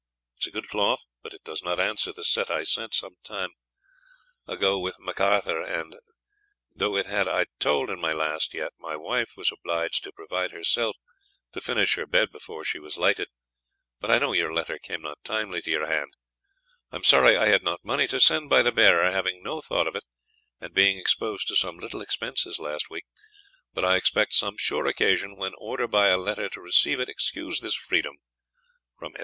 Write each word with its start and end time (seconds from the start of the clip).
It's 0.35 0.47
good 0.47 0.67
cloath 0.67 1.03
but 1.21 1.35
it 1.35 1.43
does 1.43 1.61
not 1.61 1.79
answer 1.79 2.11
the 2.11 2.23
sett 2.23 2.49
I 2.49 2.63
sent 2.63 2.95
some 2.95 3.17
time 3.23 3.51
agae 4.47 4.75
wt 4.81 4.95
McArthur 4.99 5.93
& 6.17 6.75
tho 6.75 6.95
it 6.95 7.05
had 7.05 7.27
I 7.27 7.45
told 7.59 7.91
in 7.91 8.01
my 8.01 8.11
last 8.11 8.53
yt 8.55 8.71
my 8.79 8.95
wife 8.95 9.37
was 9.37 9.51
obliged 9.51 10.03
to 10.03 10.11
provid 10.11 10.53
herself 10.53 10.97
to 11.53 11.61
finish 11.61 11.93
her 11.97 12.07
bed 12.07 12.31
before 12.31 12.63
she 12.63 12.79
was 12.79 12.97
lighted 12.97 13.27
but 13.99 14.09
I 14.09 14.17
know 14.17 14.31
yt 14.33 14.49
letr 14.49 14.81
came 14.81 15.03
not 15.03 15.23
timely 15.23 15.61
to 15.61 15.69
yr 15.71 15.85
hand 15.85 16.13
I'm 16.91 17.03
sory 17.03 17.37
I 17.37 17.49
had 17.49 17.61
not 17.61 17.85
mony 17.85 18.07
to 18.07 18.19
send 18.19 18.49
by 18.49 18.63
the 18.63 18.71
bearer 18.71 19.11
having 19.11 19.43
no 19.43 19.61
thought 19.61 19.85
of 19.85 19.95
it 19.95 20.05
& 20.73 20.73
being 20.73 20.97
exposed 20.97 21.47
to 21.49 21.55
some 21.55 21.77
little 21.77 22.01
expenses 22.01 22.57
last 22.57 22.89
week 22.89 23.05
but 23.71 23.85
I 23.85 23.97
expect 23.97 24.33
some 24.33 24.57
sure 24.57 24.87
occasion 24.87 25.37
when 25.37 25.53
order 25.59 25.87
by 25.87 26.07
a 26.07 26.17
letter 26.17 26.49
to 26.49 26.59
receive 26.59 26.99
it 26.99 27.07
excuse 27.07 27.59
this 27.61 27.75
freedom 27.75 28.15
from 28.97 29.13
&c. 29.13 29.19